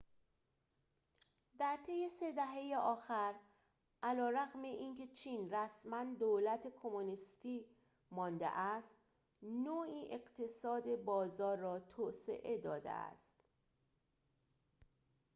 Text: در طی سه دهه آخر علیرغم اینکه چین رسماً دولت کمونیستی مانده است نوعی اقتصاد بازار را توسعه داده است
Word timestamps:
در 1.59 1.77
طی 1.85 2.09
سه 2.09 2.31
دهه 2.31 2.77
آخر 2.81 3.35
علیرغم 4.03 4.61
اینکه 4.61 5.07
چین 5.07 5.53
رسماً 5.53 6.03
دولت 6.19 6.67
کمونیستی 6.67 7.65
مانده 8.11 8.47
است 8.47 8.95
نوعی 9.41 10.13
اقتصاد 10.15 10.95
بازار 10.95 11.57
را 11.57 11.79
توسعه 11.79 12.57
داده 12.57 12.89
است 12.89 13.37